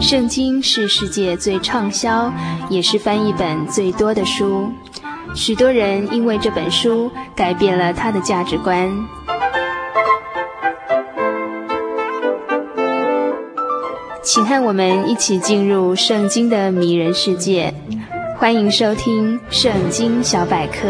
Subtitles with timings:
[0.00, 2.32] 圣经是世界最畅销，
[2.70, 4.72] 也是翻译本最多的书。
[5.34, 8.90] 许多人因为这本书改变了他的价值观。
[14.22, 17.74] 请和我们一起进入圣经的迷人世界。
[18.38, 20.88] 欢迎收听《圣经小百科》。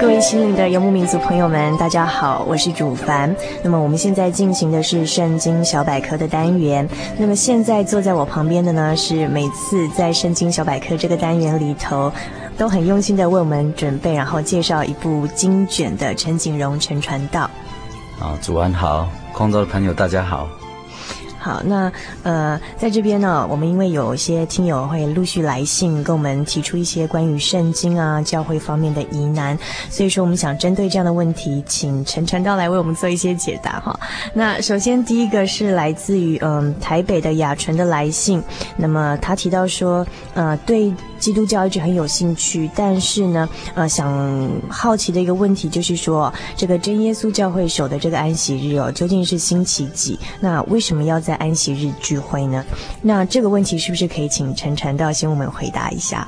[0.00, 3.34] 各位心灵的游牧民族朋友们，大家好，我是主凡。
[3.62, 6.88] 那么我们现在进行的是圣经小百科的单元。
[7.18, 12.12] 那么现在坐在我旁边的呢，是每次在圣经小百科这个单元里头
[12.56, 17.50] 都很用心的为我们准备，然后介绍一部经卷的陈景荣陈传道。
[18.20, 20.48] 啊，主安好，空中的朋友大家好。
[21.38, 21.90] 好，那
[22.24, 29.56] 呃，在这边呢，我们因为有一些听友会陆续来信，跟我们提出一些关于圣经啊、教会方面的疑难，
[29.88, 33.98] 所以说我们想针对这样的问题，请陈传道来为我们做一些解答哈。
[34.34, 38.42] 那首先第一个是来自于嗯、台北的雅纯的来信，
[38.76, 50.18] 那么他提到说，呃，对基督教一直很有兴趣，但是呢，呃，想好奇的一个问题就是说，这个真耶稣教会守的这个安息日哦，究竟是星期几？
[50.40, 52.64] 那为什么要在安息日聚会呢？
[53.02, 56.26] 那这个问题是不是可以请陈传道先我们回答一下？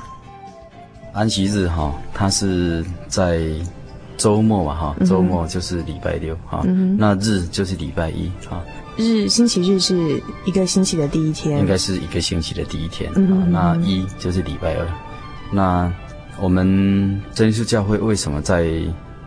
[1.11, 3.41] 安息日哈，它是在
[4.15, 8.61] 周末嘛哈，周末就是礼拜六哈，嗯、那日就是礼拜一哈。
[8.95, 13.11] 日星期日是一个星期的第一天，应该是一个星期的第一天。
[13.15, 14.87] 嗯、那一就是礼拜二。
[15.51, 15.91] 那
[16.39, 18.69] 我们真耶稣教会为什么在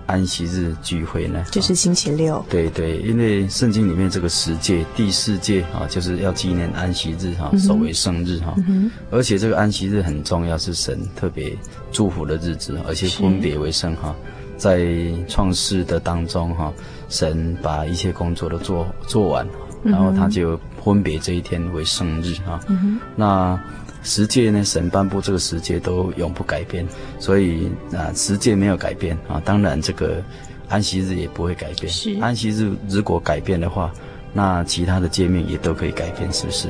[0.07, 1.45] 安息日聚会呢？
[1.51, 2.45] 就是星期六。
[2.49, 8.55] 对对，因为圣经里面这个十诫第四诫啊，就是要纪念安息日哈，守为圣日哈。
[8.69, 11.57] 嗯、而且这个安息日很重要，是神特别
[11.91, 14.15] 祝福的日子，而且分别为圣哈。
[14.57, 14.87] 在
[15.27, 16.73] 创世的当中哈，
[17.09, 19.47] 神把一切工作都做做完，
[19.83, 22.61] 然后他就分别这一天为圣日哈。
[22.69, 23.61] 嗯、哼那
[24.05, 24.63] 十诫呢？
[24.63, 26.87] 神颁布这个十诫都永不改变，
[27.19, 30.23] 所以啊，十诫没有改变啊，当然这个
[30.69, 31.91] 安息日也不会改变。
[31.91, 33.91] 是安息日如果改变的话，
[34.35, 36.69] 那其他的诫命也都可以改变，是不是？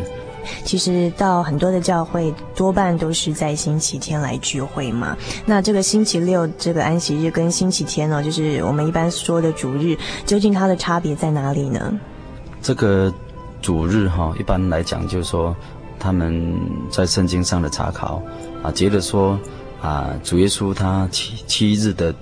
[0.65, 5.17] 其实到很多的教会，多半都是在星期天来聚会嘛。
[5.45, 11.99] 那这个星期六这个安息日跟星期天呢，就是我们一般说的主日，究竟它的差别在哪里呢？
[12.63, 13.13] 这个
[13.61, 15.55] 主日哈，一般来讲就是说。
[16.05, 16.55] 他们
[16.91, 18.21] 在圣经上的查考
[18.63, 19.41] 啊，觉得说
[19.81, 22.15] 啊，主耶稣他七七日的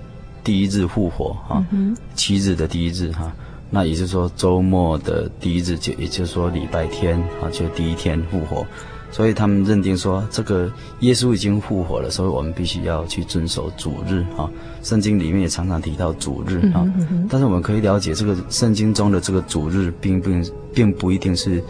[0.45, 3.33] 第一日复活哈，嗯、七日的第一日哈，
[3.71, 8.65] 那也就是说周末的第一日就也就是说礼拜天啊，就第一天复活，
[9.11, 14.49] 所以他们认定说这个耶稣已经复活了，所以我们必须要去遵守主日哈。
[14.85, 16.87] 圣经里面也常常提到主日哈，
[17.29, 21.61] 但是我们可以了解这个圣经中的这个主日并并并不一定是。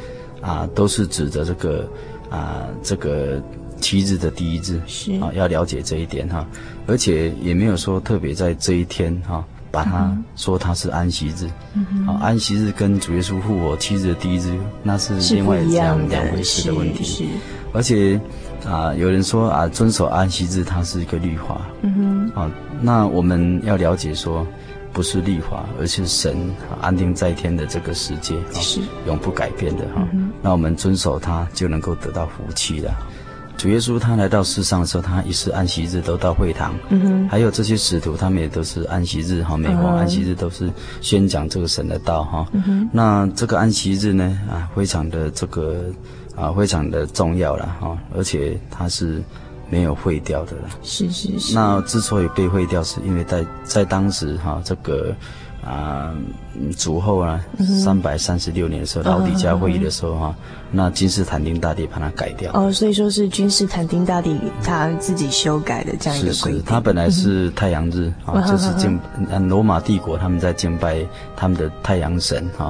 [0.42, 1.88] 啊，都是指的这个
[2.28, 3.41] 啊，这个
[3.80, 5.12] 七日的第一日是。
[5.20, 6.44] 啊，要了解这一点哈，
[6.86, 17.25] 而且也没有说特别在这一天哈，把它说它是安息日，嗯安息日跟主耶稣复活七日的第一日，那是另外这样两回事的问题，是。
[17.72, 18.20] 而且
[18.66, 22.50] 啊，有人说啊，遵守安息日它是一个律法，嗯哼，啊，
[22.81, 24.47] 那我们要了解说。
[24.92, 26.36] 不是立法，而是神
[26.80, 30.06] 安定在天的这个世界，是永不改变的哈。
[30.12, 32.94] 嗯、那我们遵守它，就能够得到福气了。
[33.56, 40.70] 主耶稣他来到世上的时候，他也是安息日都到会堂，嗯哼，还有这些使徒，他们也都是安息日哈，每逢安息日都是
[41.00, 42.47] 宣讲这个神的道哈。
[42.52, 45.84] 嗯、哼那这个安息日呢啊，非常的这个
[46.34, 49.22] 啊，非常的重要了哈，而且它是。
[49.72, 51.54] 没有废掉的了，是是是。
[51.54, 55.16] 那之所以被废掉，是因为在在当时哈，这个。
[55.64, 56.12] 啊，
[56.76, 57.41] 主后啊，
[57.81, 60.35] 三百三十六年的时候，老底嘉会议的时候哈，
[60.73, 62.50] 那君士坦丁大帝把它改掉。
[62.53, 66.53] 哦，所以说是君士坦丁大帝他自己修改的这样一个规定。
[66.55, 68.99] 是是，他本来是太阳日啊，就是敬
[69.49, 70.99] 罗马帝国他们在敬拜
[71.37, 72.67] 他们的太阳神哈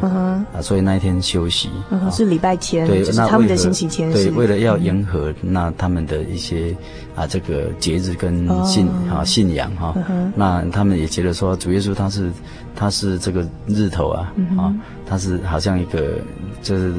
[0.53, 1.71] 啊，所以那一天休息。
[2.11, 4.13] 是礼拜天，对，那他们的星期天。
[4.13, 6.77] 对，为了要迎合那他们的一些
[7.15, 9.95] 啊这个节日跟信啊信仰哈，
[10.37, 12.31] 那他们也觉得说主耶稣他是。
[12.75, 14.75] 它是这个日头啊，嗯、啊，
[15.07, 16.19] 它是好像一个
[16.63, 16.95] 就是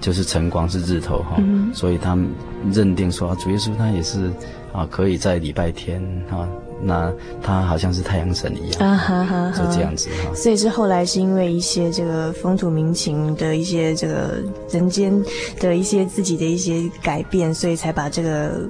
[0.00, 2.28] 就是晨光是日头哈、啊嗯，所以他们
[2.72, 4.30] 认定说主耶稣他也是
[4.72, 6.48] 啊，可以在礼拜天啊。
[6.80, 10.32] 那他好像是太阳神一样啊，哈哈，就这样子哈。
[10.32, 14.40] 所以是后来是因为一些这个风土民情的一些这个
[14.70, 15.12] 人间
[15.58, 18.60] 的一些自己的一些改变，所以才把这个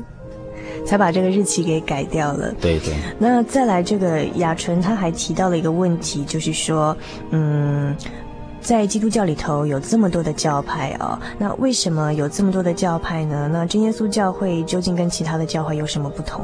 [0.88, 2.50] 才把这个日期给改掉了。
[2.62, 2.94] 对对。
[3.18, 6.96] 那再来这个雅纯他还提到了一个问题，就是说，
[7.30, 7.94] 嗯，
[8.62, 13.50] 在基督教里头有这么多的教派哦，那为什么有这么多的教派呢？
[13.52, 16.42] 那真耶稣教会究竟跟其他的教会有什么不同？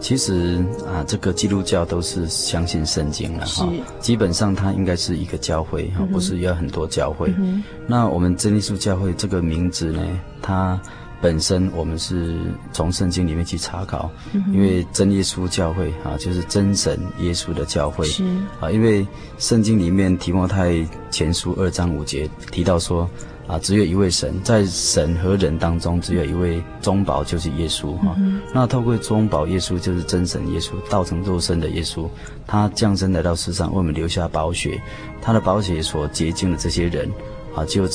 [0.00, 3.66] 其实啊，这个基督教都是相信圣经了哈。
[4.00, 7.62] 基本上它应该是一个教会哈、嗯，不是有很多教会、嗯。
[7.86, 10.02] 那我们真耶稣教会这个名字呢，
[10.42, 10.78] 它
[11.24, 12.36] 本身我们是
[12.70, 18.04] 从圣经里面去查考，嗯、因为真耶稣教会啊，就是真神耶稣的教会。
[18.04, 18.22] 是
[18.60, 19.06] 啊，因为
[19.38, 23.08] 圣经里面提摩太前书二章五节提到说。
[23.46, 28.40] 啊，只有一位神，在神和人当中，只有一位中保，就是耶稣哈、嗯。
[28.54, 32.08] 那透过中保耶稣，就是真神耶稣，道成肉身的耶稣，
[32.46, 34.80] 他降生来到世上，为我们留下宝血，
[35.20, 37.06] 他的宝血所洁净的这些人。
[37.54, 37.86] 啊，就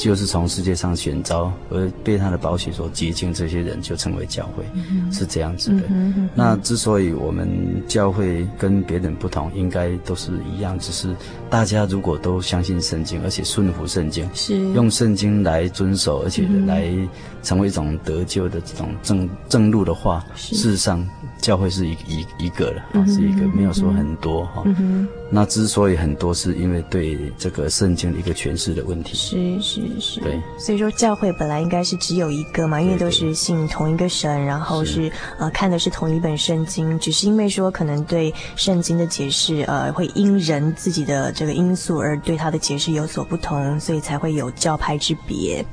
[0.00, 5.82] 就是从世界上选召而被他的宝血所洁净，这些人就成为教会，嗯、是这样子的。
[6.34, 7.48] 那之所以我们
[7.86, 11.14] 教会跟别人不同，应该都是一样，只是
[11.50, 16.90] 大家如果都相信圣经，而且顺服圣经，是用圣经来遵守，而且来
[17.42, 21.06] 成为一种得救的这种正正路的话，事实上。
[21.42, 24.62] 教会是一一一个了，啊，是一个，没有说很多哈。
[25.28, 29.01] 那之所以很多，是因为对这个圣经的一个诠释的问题。
[29.04, 30.20] 是是是。
[30.20, 45.64] 对，所以说教会本来应该是只有一个嘛，因为都是信同一个神，然后是，是呃看的是同一本圣经，只是因为说可能对圣经的解释呃会因人自己的这个因素而对它的解释有所不同，所以才会有教派之别。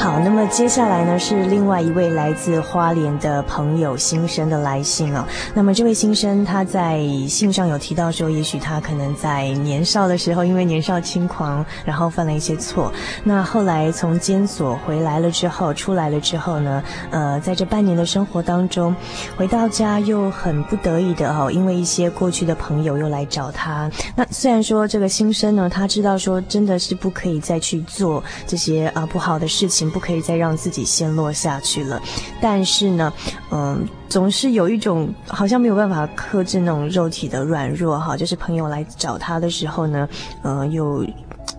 [0.00, 5.26] 好，那么接下来呢，是另外一位来自花莲的朋友新生的来信哦。
[5.52, 12.90] 那么这位新生他在信上有提到说，也许他可能在年少的时候因为年少轻狂，然后犯了一些错。
[13.22, 18.96] 那后来从监所回来了之后，出来了之后呢，呃，在这半年的生活当中，
[19.36, 23.90] 回到家又很不得已的哦，因为一些过去的朋友又来找他。
[24.16, 30.40] 那虽然说这个新生呢，他知道说真的是不可以再去做这些啊、不好的事情，不可以再。
[30.40, 32.00] 让自己陷落下去了，
[32.40, 33.12] 但是呢，
[33.50, 40.08] 嗯，总是有一种好像没有办法克制那种肉体的软弱哈，就是朋友来找他的时候呢，
[40.44, 41.04] 嗯，又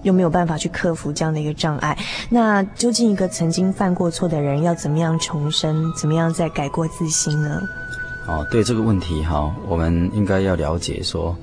[0.02, 1.96] 又没有办法去克服这样的一个障碍。
[2.28, 7.62] 那究竟一个曾经犯过错的人要怎么样重生，怎么样再改过自新呢？
[8.26, 11.38] 哦，对这个问题哈，我们应该要了解说，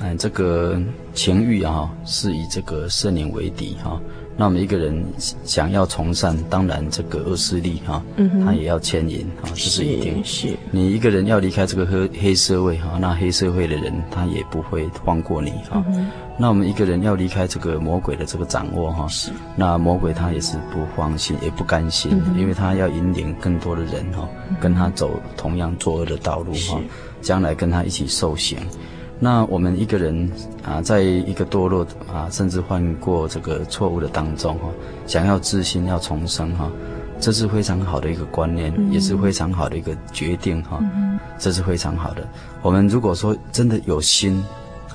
[0.00, 0.78] 嗯，这个
[1.14, 3.98] 情欲啊，是以这个圣灵为敌哈。
[4.36, 5.04] 那我们一个人
[5.44, 8.02] 想要从善，当然这个恶势力哈，
[8.44, 10.24] 他也要牵引啊，这是一定。
[10.24, 10.48] 是。
[10.70, 15.84] 你一个人要离开这个黑黑社会哈，那黑社会的人他也不会放过你哈。
[16.38, 19.30] 那我们一个人要离开这个魔鬼的这个掌握哈，是。
[19.54, 24.26] 那魔鬼他也是不放心，也不甘心，因为他要引领更多的人哈，
[24.58, 26.80] 跟他走同样作恶的道路哈，
[27.20, 28.58] 将来跟他一起受刑。
[29.24, 30.28] 那我们一个人
[30.64, 34.68] 啊，在一个堕落啊，甚至犯过这个错误的当中哈，
[35.06, 36.68] 想要自新要重生哈，
[37.20, 40.82] 这是非常好的一个观念，也是非常好的一个决定哈，
[41.38, 42.26] 这是非常好的。
[42.62, 44.44] 我们如果说真的有心，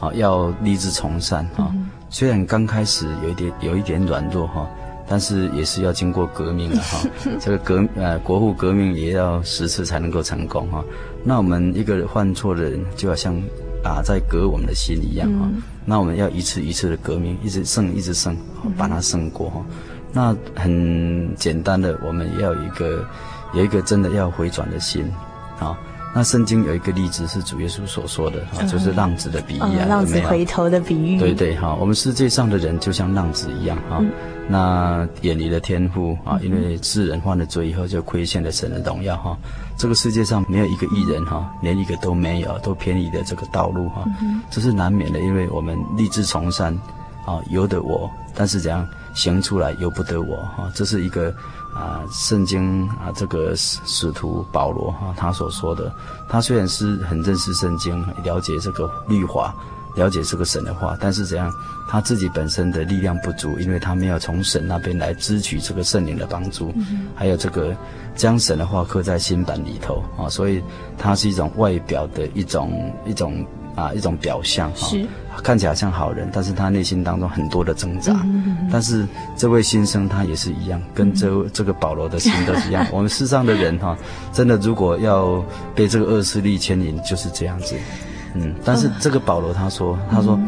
[0.01, 1.73] 啊，要立志从善哈，
[2.09, 4.69] 虽然刚开始有一点有一点软弱哈，
[5.07, 6.99] 但是也是要经过革命的哈，
[7.39, 10.83] 这个革呃国父革命也要十次才能够成功哈。
[11.23, 13.41] 那我们一个犯错的人，就要像。
[13.83, 18.35] 啊，在革我们的心一样啊、嗯，那我们要一次一次的革命，一直胜，一直胜，
[18.77, 19.63] 把它胜过。
[20.11, 23.05] 那很简单的，我们要有一个
[23.53, 25.05] 有一个真的要回转的心
[25.59, 25.77] 啊。
[26.17, 31.19] 那圣经有一个例子是主耶稣所说的啊，就是浪子的比喻浪子回头的比喻。
[31.19, 34.09] 对对哈，我们世界上的人就像浪子一样哈、嗯，
[34.49, 39.37] 那远离了天父啊，因为世人犯了罪以后就亏欠了神的荣耀哈。
[39.77, 44.03] 这个世界上没有一个艺人哈，连一个都没有，都偏离了这个道路哈，
[44.49, 46.73] 这是难免的，因为我们立志从善
[47.27, 48.83] 啊，由得我，但是怎样
[49.13, 51.31] 行出来由不得我哈，这是一个
[51.77, 55.93] 啊，圣经啊，这个使使徒保罗哈，他所说的，
[56.27, 59.53] 他虽然是很认识圣经，了解这个律法，
[59.95, 61.53] 了解这个神的话，但是怎样，
[61.87, 67.75] 他自己本身的力量不足，因为他没有从神那边来支取这个圣灵的帮助，嗯、还有这个
[68.15, 70.63] 将神的话刻在心版里头啊，所以
[70.97, 73.45] 它是一种外表的一种一种。
[73.77, 75.07] 啊，一种表象哈，是
[75.43, 78.11] 看起来像好人，但是他内心当中很多的挣扎。
[78.23, 82.83] 嗯嗯嗯，但是这位新生他也是一样，跟这、嗯、这个保罗的心都是一样。
[82.91, 83.95] 我们世上的人哈，
[84.33, 87.75] 真的如果要被这个恶势力牵引，就是这样子。
[88.33, 90.39] 嗯，但是这个保罗他说，他说，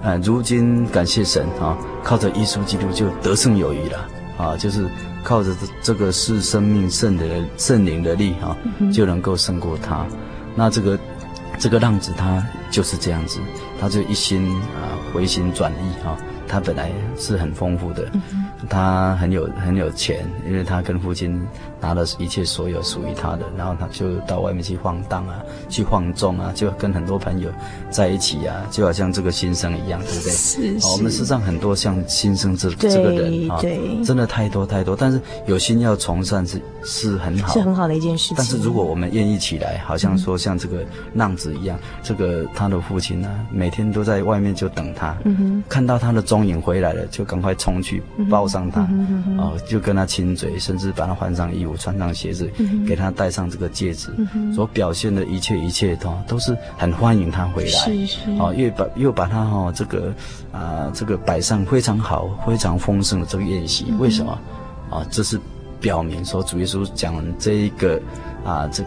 [0.00, 4.88] 呃，如今感谢神啊，靠着耶稣基督就得胜有余了啊，就是
[5.22, 7.26] 靠着这这个是生命圣的
[7.58, 8.56] 圣灵的力啊，
[8.90, 10.06] 就能够胜过他。
[10.56, 10.98] 那这个。
[11.58, 13.40] 这个浪子他就是这样子，
[13.80, 18.10] 他就一心啊回心转意啊，他本来是很丰富的，
[18.68, 21.44] 他很有很有钱，因为他跟父亲
[21.80, 27.50] 拿了一切所有属于他的，然后他就到外面去晃荡啊，去晃众啊，就跟很多朋友
[27.90, 30.32] 在一起啊，就好像这个新生一样，对不对？
[30.32, 30.86] 是是。
[30.88, 33.60] 我们世上很多像新生这这个人啊，
[34.04, 38.36] 真的太多太多，但是有心要从善是是很好，是很好的一件事情。
[38.36, 48.82] 但是如果我们愿意起来，好像说像这个浪子一样，这个他的父亲呢，每天都在外面就等他，嗯看到他的踪影回来了，就赶快冲去抱上他，
[49.38, 51.78] 哦，就跟他亲嘴，甚至把他换上衣服。
[51.78, 52.50] 穿上鞋子，
[52.84, 54.10] 给他戴上这个戒指，
[54.52, 60.12] 所表现的一切一切都都是很欢迎他回来，是是，哦，又把又把他哈这个
[60.50, 64.36] 啊这个摆上非常好、非常丰盛的这个宴席，为什么？
[64.90, 65.38] 啊，这是
[65.80, 68.02] 表明说主耶稣讲这一个
[68.44, 68.82] 啊这。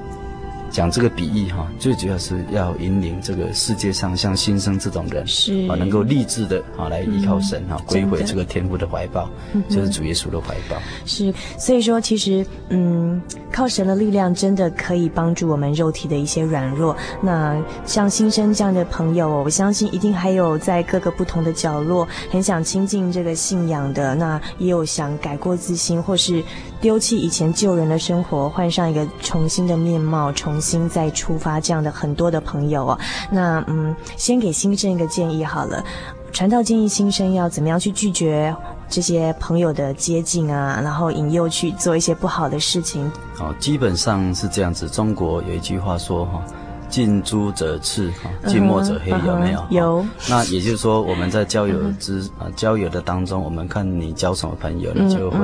[0.71, 9.29] 讲这个比喻哈，最主要是要引领这个世界上像新生这种人，是啊，能够立志的啊来依靠神哈，归回这个天父的怀抱，
[9.69, 10.77] 就是主耶稣的怀抱。
[11.05, 16.95] 是，所以说其实嗯，靠神的力量真的可以帮助我们肉体的一些软弱。
[17.21, 26.41] 那像新生这样的朋友，我相信一定还有在各个不同的角落很想亲近这个信仰的，那也有想改过自新或是
[26.81, 30.59] 丢弃以前旧人的生活，换上一个重新的面貌，重。
[30.61, 32.99] 新再出发，这样的很多的朋友哦，
[33.31, 35.83] 那嗯，先给新生一个建议好了。
[36.31, 38.55] 传道建议新生要怎么样去拒绝
[38.87, 43.11] 这些朋友的接近啊，然后引诱去做一些不好的事情。
[43.39, 44.87] 哦，基本上是这样子。
[44.87, 46.43] 中国有一句话说哈。
[46.91, 49.65] 近朱者赤，哈，近墨者黑，有没有？
[49.71, 50.05] 有。
[50.29, 55.37] 那也就是说，我们在交友之啊交友的当中，我们看你交什么朋友，你就会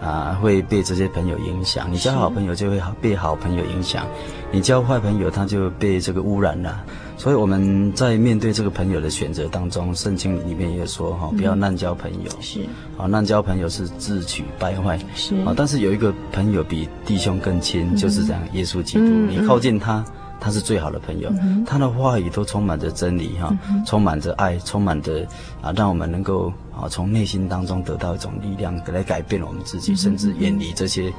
[0.00, 1.86] 啊会被这些朋友影响。
[1.92, 4.06] 你交好朋友就会被好朋友影响，
[4.50, 6.82] 你交坏朋友他就被这个污染了。
[7.18, 12.30] 所以我们在面对这个朋友的选择当中，圣经里面也说哈，不要滥交朋友。
[12.40, 12.60] 是。
[12.96, 14.98] 啊，滥交朋友是自取败坏。
[15.14, 15.36] 是。
[15.44, 19.04] 啊，但是有一个朋友比弟兄更亲，就是这样，耶稣基督。
[19.04, 20.04] 你靠近他。
[20.40, 25.26] 他是最好的朋友，嗯、他的话语都充满着真理哈，嗯、充满着爱，充满着
[25.60, 31.12] 啊，让我们能够啊从内心当中得到一种力量，来改变我们自己，嗯、甚至远离这些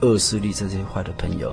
[0.00, 1.52] 恶势力、这些坏的朋友。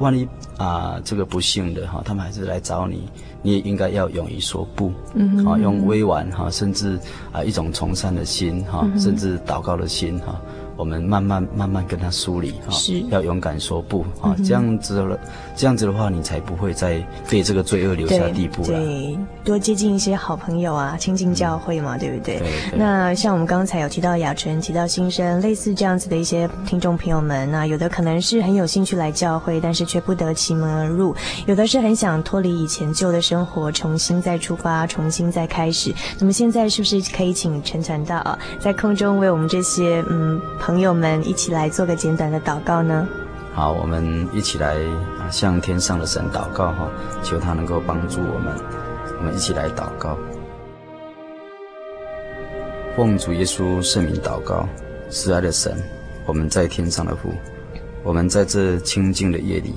[0.00, 3.08] 万一啊这个不幸的哈，他们还是来找你，
[3.42, 6.98] 你也应该要勇于说不，嗯，啊用委婉哈，甚至
[7.30, 10.40] 啊一种从善的心哈，甚至祷告的心哈。
[10.76, 15.18] 我们慢慢慢慢跟他梳理哈，是要勇敢说不啊，这样子了，
[15.54, 18.68] 这样子的话，你才不会再被这个罪恶留下地步了。
[18.68, 22.38] 对，多接近一些好朋友啊，亲近教会嘛，对不对？
[22.38, 22.48] 对。
[22.76, 31.14] 那像我们刚才有提到雅纯，提到新生，类似这样子的一些听众朋友们，那有的可能是很有兴趣来教会，但是却不得其门而入；
[31.46, 35.94] 有的是很想脱离以前旧的生活，重新再出发，重新再开始。
[36.18, 40.40] 那么现在是不是可以请陈传道啊，在空中为我们这些嗯。
[40.64, 43.06] 朋友们，一起来做个简短的祷告呢。
[43.52, 44.78] 好，我们一起来
[45.30, 46.90] 向天上的神祷告哈，
[47.22, 48.56] 求他能够帮助我们。
[49.18, 50.16] 我们一起来祷告，
[52.96, 54.66] 奉主耶稣圣名祷告，
[55.10, 55.76] 慈爱的神，
[56.24, 57.28] 我们在天上的父，
[58.02, 59.74] 我们在这清静的夜里，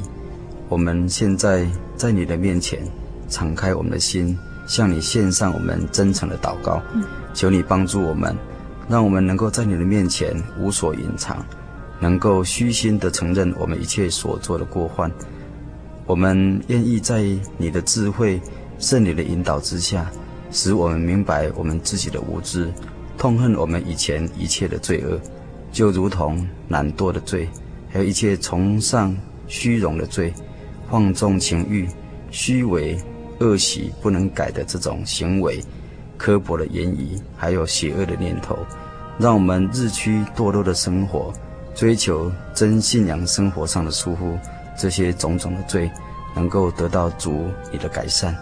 [0.69, 1.67] 我们现在
[1.97, 2.79] 在你的面前，
[3.27, 6.81] 敞开我们的心，向你献上我们真诚的祷告，
[7.33, 8.33] 求你帮助我们。
[8.87, 11.45] 让我们能够在你的面前无所隐藏，
[11.99, 15.11] 能够虚心地承认我们一切所做的过犯。
[16.05, 17.23] 我们愿意在
[17.57, 18.41] 你的智慧、
[18.79, 20.09] 圣灵的引导之下，
[20.51, 22.71] 使我们明白我们自己的无知，
[23.17, 25.19] 痛恨我们以前一切的罪恶，
[25.71, 27.49] 就如同懒惰的罪，
[27.89, 29.13] 还有一切崇尚
[29.47, 30.33] 虚荣的罪、
[30.89, 31.85] 放纵情欲、
[32.31, 32.97] 虚伪、
[33.39, 35.61] 恶习不能改的这种行为。
[36.17, 38.57] 刻薄的言语，还有邪恶的念头，
[39.17, 41.31] 让我们日趋堕落的生活，
[41.75, 44.37] 追求真信仰生活上的疏忽，
[44.77, 45.89] 这些种种的罪，
[46.35, 48.35] 能够得到主你的改善。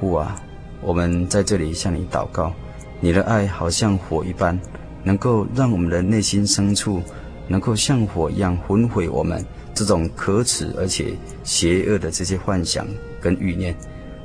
[0.00, 0.40] 父啊，
[0.80, 2.52] 我们在这里向你祷告，
[3.00, 4.58] 你的爱好像火一般，
[5.02, 7.02] 能够让我们的内心深处，
[7.48, 12.86] 能够像火一样焚毁我们这种可耻而且邪恶的这些幻想
[13.20, 13.76] 跟欲念，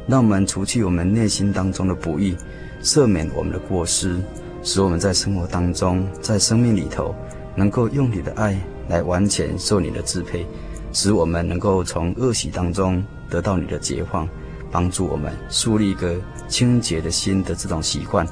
[0.08, 2.36] 让我们除去我们内心当中的不义，
[2.84, 4.16] 赦免我们的过失，
[4.64, 7.14] 使我们在生活当中，在生命里头，
[7.56, 10.46] 能够用你的爱来完全受你的支配，
[10.94, 14.28] 使我们能够从恶习当中得到你的解放，
[14.72, 16.16] 帮助我们树立一个
[16.48, 18.28] 清洁的心的这种习惯，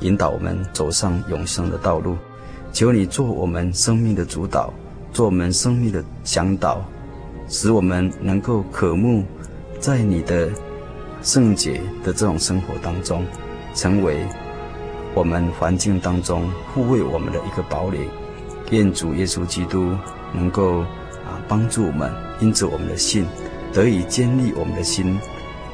[0.00, 2.16] 引导我们走上永生的道路。
[2.72, 4.72] 求你做我们生命的主导，
[5.12, 6.84] 做我们生命的向导，
[7.48, 9.24] 使我们能够渴慕
[9.80, 10.50] 在你的
[11.26, 13.26] 圣洁的这种生活当中，
[13.74, 14.24] 成为
[15.12, 17.98] 我们环境当中护卫我们的一个堡垒。
[18.70, 19.92] 愿主耶稣基督
[20.32, 20.78] 能够
[21.26, 23.26] 啊帮助我们，因着我们的信
[23.72, 25.18] 得以建立我们的心，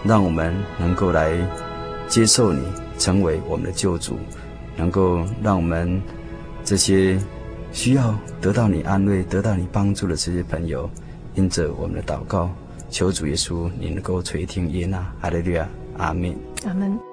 [0.03, 1.31] 让我们能够来
[2.09, 2.63] 接受你，
[2.99, 4.19] 成为我们的救主，
[4.75, 6.01] 能够让我们。
[6.65, 7.19] 这些
[7.73, 10.89] 需要得到你安慰、得到你帮助的这些朋友，
[11.35, 12.49] 因着我们的祷告，
[12.93, 17.12] 求主耶稣你能够垂听耶纳，哈利略亚，阿门，阿门。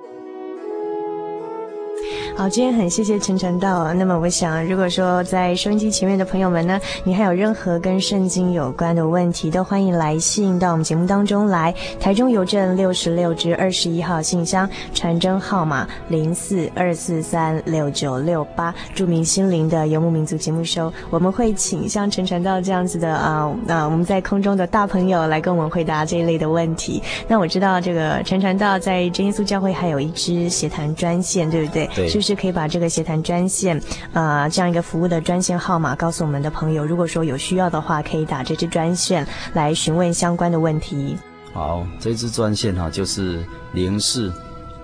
[2.39, 3.93] 好，今天很谢谢陈传道。
[3.93, 11.75] 那么，我想，如果说在收音机前面的朋友们呢，你还有任何跟圣经有关的问题，都欢迎来信到我们节目当中来。
[11.99, 20.89] 台中邮政六十六至二十一号信箱，传真号码零四二四三六九六八，著名心灵的游牧民族节目收。
[21.09, 27.03] 我们会请像陈传道这样子的啊，那、我们在空中的大朋友来跟我们回答这一类的问题。
[27.27, 31.85] 那我知道这个陈传道在真耶稣教会还有一支协谈专线，对不对？
[31.93, 32.07] 对。
[32.07, 32.28] 就是。
[32.29, 33.81] 是可以把这个协谈专线，
[34.13, 36.85] 呃，这样一个服务的专线号码告诉我们的朋友。
[36.85, 41.17] 如果说有需要的话，可以打这支专线来询问相关的问题。
[41.53, 43.43] 好，这支专线哈，就是
[43.73, 44.31] 零四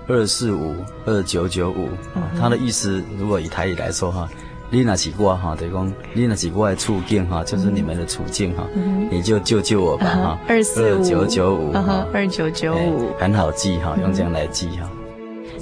[0.08, 0.74] 二四五
[1.04, 1.88] 二九九五。
[2.36, 4.28] 它的意思，如果以台语来说哈，
[4.68, 10.38] 你那是我哈，等于讲你那是我的处境哈，就是你们的处境哈，嗯、你就救救我吧哈。
[10.48, 11.72] 二四九九五，
[12.12, 14.90] 二九九五，很好记哈，用这样来记哈。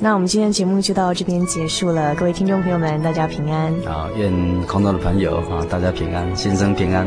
[0.04, 3.74] 那我们今天节目就到这边结束了，各位听众朋友们，大家平安。
[3.86, 4.30] 好，愿
[4.66, 7.06] 空中的朋友啊，大家平安，心生平安。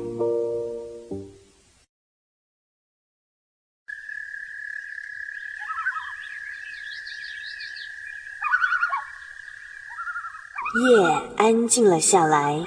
[11.71, 12.61] 静了下来，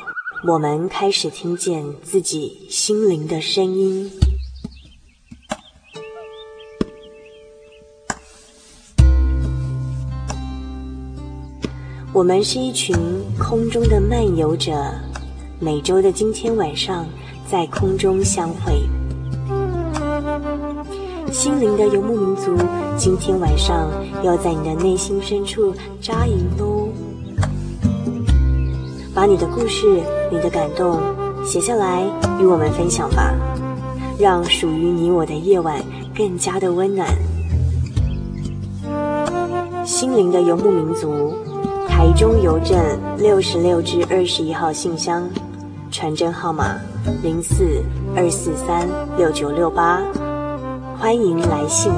[0.48, 4.10] 我们开始听见自己心灵的声音。
[12.14, 12.96] 我们是一群
[13.38, 14.72] 空中的漫游者，
[15.60, 17.06] 每周的今天晚上
[17.46, 18.88] 在空中相会。
[21.30, 22.56] 心灵的游牧民族，
[22.96, 23.90] 今天晚上
[24.22, 26.73] 要在你的内心深处扎营喽。
[29.14, 29.86] 把你的故事、
[30.30, 31.00] 你的感动
[31.44, 32.02] 写下来，
[32.40, 33.32] 与我们分享吧，
[34.18, 35.80] 让属于你我的夜晚
[36.16, 37.08] 更加的温暖。
[39.84, 41.32] 心灵的游牧民族，
[41.86, 42.76] 台中邮政
[43.16, 45.22] 六十六至二十一号信箱，
[45.92, 46.74] 传真号码
[47.22, 47.84] 零四
[48.16, 50.02] 二四三六九六八，
[50.98, 51.92] 欢迎来信。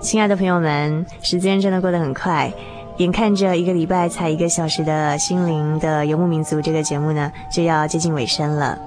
[0.00, 2.50] 亲爱的朋友们时间真的过得很快
[2.96, 8.78] 眼看着一个礼拜才一个小时的心灵的游牧民族这个节目呢就要接近尾声了。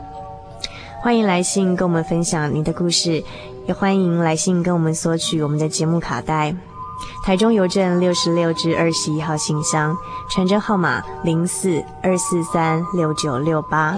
[1.01, 3.23] 欢迎来信跟我们分享你的故事
[3.67, 6.55] 也欢迎来信跟我们索取我们的节目卡带。
[7.23, 9.95] 台中邮政六十六至二十一号信箱
[10.29, 13.97] 传真号码零四二四三六九六八。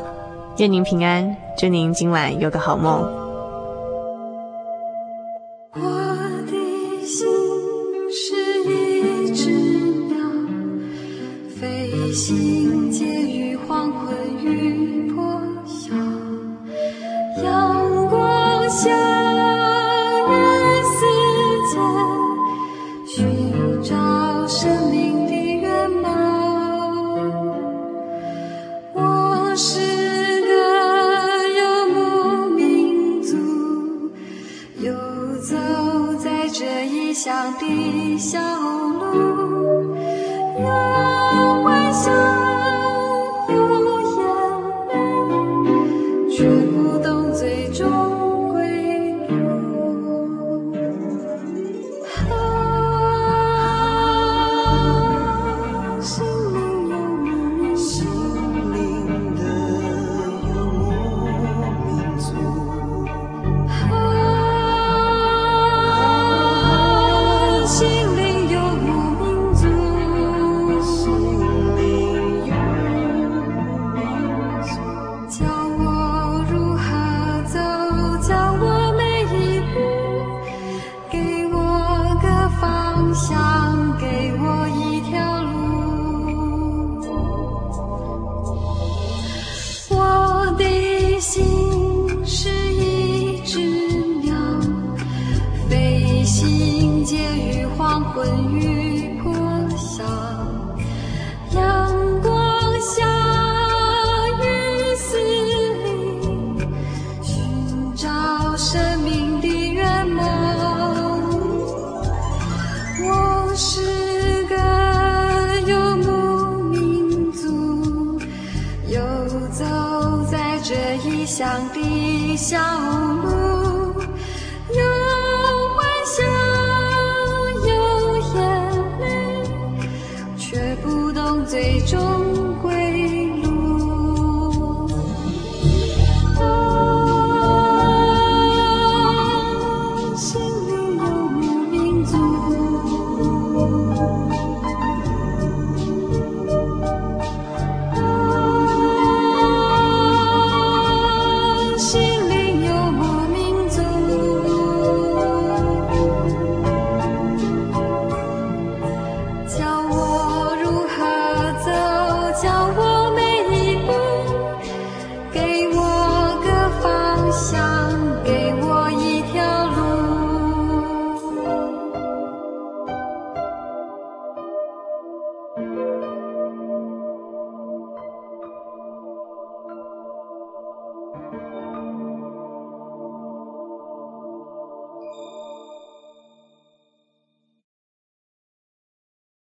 [0.58, 3.23] 愿您平安，祝您今晚有个好梦。